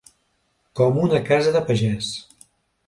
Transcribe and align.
Com 0.79 0.97
una 1.03 1.21
casa 1.29 1.55
de 1.59 1.63
pagès. 1.71 2.13